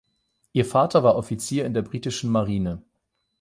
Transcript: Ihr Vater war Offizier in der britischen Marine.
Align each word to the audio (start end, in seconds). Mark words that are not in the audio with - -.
Ihr 0.53 0.65
Vater 0.65 1.03
war 1.03 1.15
Offizier 1.15 1.63
in 1.65 1.75
der 1.75 1.83
britischen 1.83 2.31
Marine. 2.31 2.81